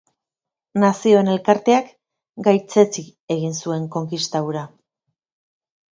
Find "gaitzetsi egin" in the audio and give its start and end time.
2.49-3.55